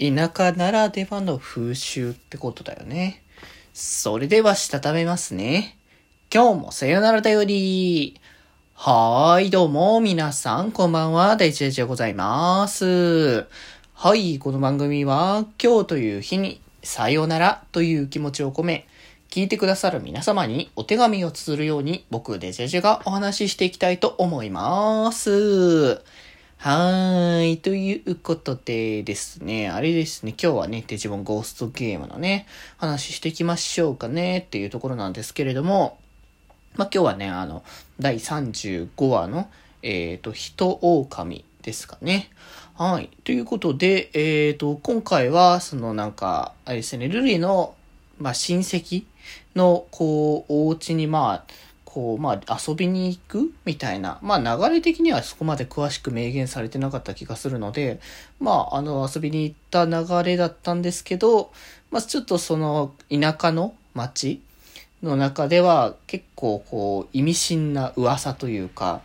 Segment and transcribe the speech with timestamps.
[0.00, 3.24] 田舎ならではの風習ってことだよね。
[3.74, 5.76] それではしたためますね。
[6.32, 8.20] 今日もさよならだより。
[8.74, 13.46] はーい、どうも、皆さん、こんばんは、大地でございます。
[13.92, 18.86] はい、この番組は、今日という日に、さよならという気持ちを込め、
[19.30, 26.04] 聞いてくださる皆様にお手紙を綴るように、僕、デジェジェがお話ししていきたいと思います。
[26.60, 27.58] はーい。
[27.58, 32.48] ということでですね、あれですね、今日はね、デジモンゴーストゲームのね、
[32.78, 35.98] 話していきましょうかね、っていうところなんですけれども、
[36.74, 37.62] まあ、今日はね、あの、
[38.00, 39.48] 第35話の、
[39.82, 42.28] えっ、と、人狼ですかね。
[42.74, 43.08] はい。
[43.22, 47.76] ということで、えっ、と、今回は、そのなんか、あれですね、ルリの、
[48.18, 49.04] まあ、親戚
[49.54, 51.52] の、こう、お家に、まあ、
[51.90, 54.18] こう、まあ、遊びに行くみたいな。
[54.20, 54.38] まあ、
[54.68, 57.98] 流れ的にはそこまで詳しく明言されてなかった気がするので、
[58.40, 61.50] まあ、あの、遊びに行った流れだったんですけど、
[61.90, 64.42] まあ、ちょっとその、田舎の町
[65.02, 69.00] の中では結構こう意味深な噂というか、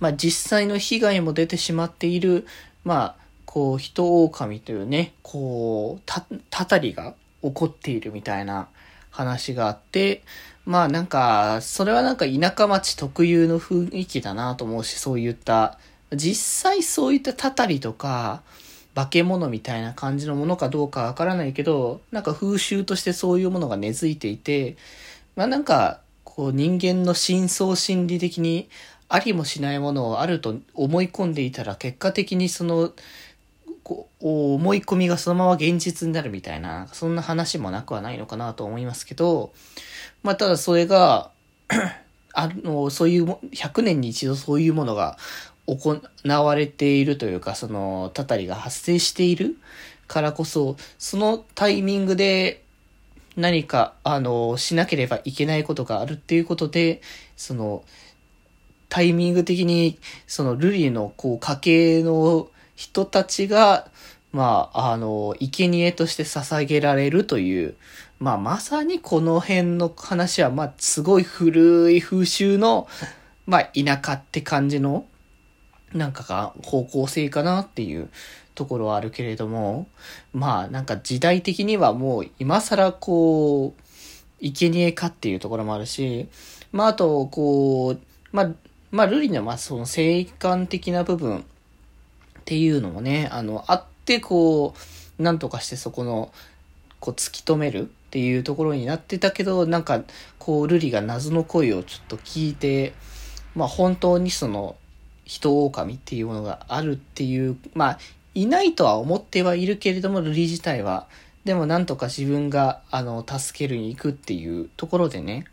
[0.00, 2.44] まあ実際の被害も出てしまっている、
[2.84, 3.16] まあ
[3.46, 8.68] こう人狼というね、こうた、たたりが起こっているみたいな
[9.12, 10.24] 話があって、
[10.64, 15.78] まあなんか、それはなんか田舎町特有の雰囲気だなと思うし、そういった、
[16.12, 18.42] 実際そういったたたりとか、
[18.94, 24.76] 化け物みたいな感じのものかどうかわからないけど、なんか風習としてそういうものが根付いていて、
[25.36, 28.70] まあなんか、こう人間の深層心理的に
[29.08, 32.92] ありもしないものをあると思い込んでいたら結果的にその、
[33.82, 39.52] こ思い込みがそのまま現実になるみたいな、そんな話もなくはないのかなと思いますけど、
[40.22, 41.30] まあただそれが、
[42.34, 45.18] あの、そういうも、100年に一度そういうものが
[45.66, 49.56] 行われているというか、その、たたりが発生している
[50.06, 52.62] からこそ、そのタイミングで
[53.36, 57.00] 何か、あの、しなければいけないことがあるっていうことで、
[57.36, 57.84] その、
[58.88, 62.48] タイミング的に、その、ルリの、こう、家系の
[62.82, 63.88] 人たちが、
[64.32, 67.76] まあ、あの、生贄として捧げられるという、
[68.18, 72.88] まあ、まさにこの辺の話は、まあ、すごい古い風習の、
[73.46, 75.06] まあ、田舎って感じの、
[75.92, 78.10] なんかが方向性かなっていう
[78.56, 79.86] ところはあるけれども、
[80.32, 83.82] まあなんか時代的にはもう今更こう、
[84.40, 86.28] 生贄かっていうところもあるし、
[86.72, 88.00] まああとこう、
[88.32, 88.50] まあ、
[88.90, 91.44] まあルリのまあその生還的な部分
[92.52, 94.74] っていうのもね、あの、あってこ
[95.18, 96.30] う、なんとかしてそこの、
[97.00, 100.02] こう突き止めるっていうところになってたけど、なんか
[100.38, 102.92] こうルリが謎の声をちょっと聞いて、
[103.54, 104.76] まあ本当にその、
[105.24, 107.98] 人狼っていうものがあるっていう、まあ、
[108.34, 111.06] いないとは思ってはいるけれども、ルリ自体は。
[111.46, 115.46] でもなんとか自分が、あの、助けるに行くっていうところでね。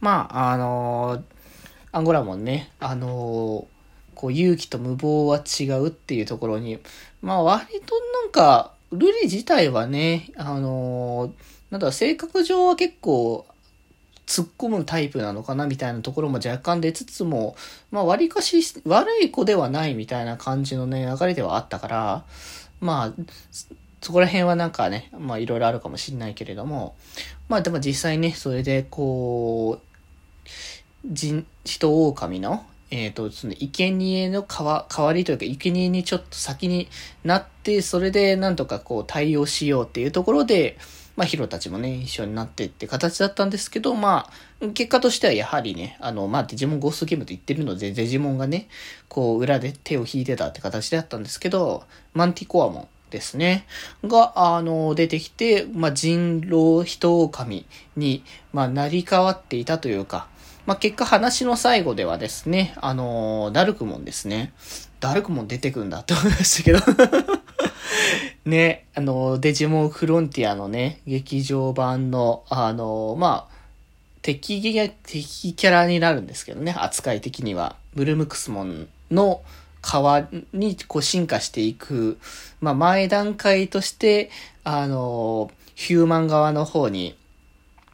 [0.00, 1.24] まあ、あの
[1.90, 3.66] アンゴラモンね、あの
[4.16, 6.80] こう、勇気と無謀は違うっていうところに、
[7.22, 7.94] まあ、割と
[8.24, 11.32] なんか、ルリ自体はね、あの
[11.70, 13.46] なんだろ、性格上は結構、
[14.26, 17.56] 突っ込むタイプなのかなみたいなところも若干出つつも、
[17.92, 22.24] まあ割かし悪い子ではないみたいな感じのね、流れではあったから、
[22.80, 23.22] まあ、
[24.02, 26.96] そこら辺はなんかね、まあいろいろあるかもしれないけれども、
[27.48, 30.48] まあでも実際ね、それでこう、
[31.04, 36.88] 人、人狼の、えっ、と、その、生贄の代わ代わりというか、生贄にちょっと先に
[37.24, 40.78] なって、それでなんとかこう対応しようっていうところで、
[41.16, 44.30] まあ、ヒロたちもね、一緒になってって形だったんですけど、ま
[44.60, 48.68] あ、結果としてはやはりね、あの、まあ、デジモンゴーストゲームと言ってるので、デジモンがね、
[49.08, 53.66] こう、裏で手を引いてたって形であったんですけど、マンティコアモンですね、
[54.04, 57.64] が、あの、出てきて、まあ、人狼人狼
[57.96, 60.28] に、まあ、成り変わっていたというか、
[60.66, 64.52] まあ、結果話の最後ではですね、あの、ダルクモンですね。
[64.98, 66.80] ダルクモン出てくんだって思いましたけど。
[68.44, 73.56] ね、あの、デジモンフロンティアのね、劇場版の、あの、まあ、
[74.22, 74.60] 敵、
[75.04, 77.76] 敵キャラになるんですけどね、扱い的には。
[77.94, 79.42] ブルムクスモンの
[79.82, 82.18] 側にこう進化していく、
[82.60, 84.30] まあ、前段階として、
[84.64, 87.16] あの、ヒューマン側の方に、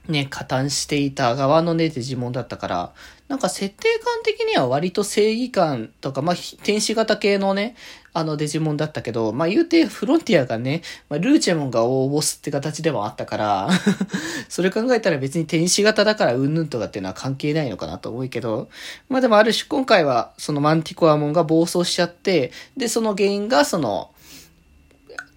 [0.09, 2.93] ね、加担していた側のね、デジモンだったから、
[3.29, 7.77] なんか設定感的には割と正義感とか、まあ、天使型系のね、
[8.13, 13.71] あのデジモンだったけど、まあ、言うてフロンティアがね、まあ、ルーチェモンが大ボスって形でもあったから、
[14.51, 18.69] それ考えたら別に天使型だからうんぬんとかっていうのは関係ないのかなと思うけど、
[19.09, 24.11] まあでもある種今回はそのマンティコアモンが暴走しちゃって、で、その原因がその、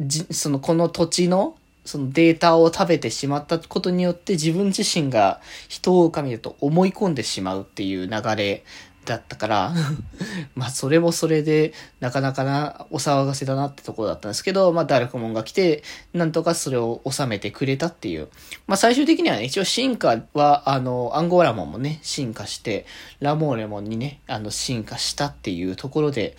[0.02, 5.40] じ、その、この土地の、そのデータを食べてしまったことによって自分自身が
[5.70, 8.64] 人狼だと思い込んでしまうっていう流れ
[9.06, 9.74] だったから
[10.56, 15.84] まあそれもそれでなかなかなお騒がせだなってところだったんですけど、まあダルクモンが来て、
[16.14, 18.28] なんとかそれを収めてくれたっていう。
[18.68, 22.86] まあ最終的にはね、一応進化は、あの、アンゴラモンもね、進化して、
[23.20, 26.36] ラモーレモンにね、あの、進化したっていうところで、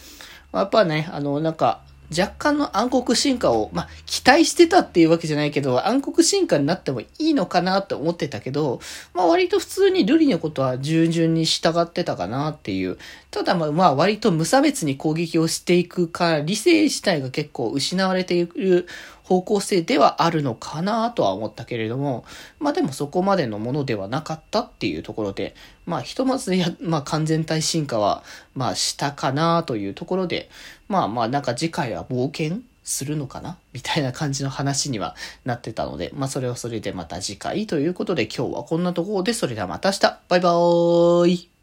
[0.52, 8.81] やっぱね、あの、なんか、若干の暗黒進化を、まあ、期待してたっていうわけじゃないけど、暗黒進化になってもいいのかなって思ってたけど、
[9.14, 12.99] まあ、割と普通にルリのことは従順に従ってたかなっていう。
[13.31, 18.87] ただま、まあ、割と無差別に攻撃をしていくから、理性自体が結構失われている
[19.26, 22.25] 方向性ではあるのかなとは思ったけれども、
[22.61, 28.23] まあでもそこまでのものではなかったっていうところで、まあひとまずや、まあ完全体進化は、
[28.55, 30.49] まあしたかなというところで、
[30.88, 40.20] まあまあなんか次回は冒険するのかなみたいな感じの話にはなってたので、まあそれはそれでまた次回ということで今日はこんなところでそれではまた明日。
[40.29, 41.56] バイバーイ。